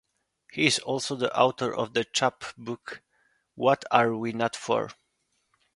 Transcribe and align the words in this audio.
He 0.51 0.65
is 0.65 0.79
also 0.79 1.15
the 1.15 1.31
author 1.39 1.71
of 1.75 1.93
the 1.93 2.03
chapbook 2.03 3.03
"What 3.53 3.85
Are 3.91 4.15
We 4.15 4.31
Not 4.33 4.55
For". 4.55 4.89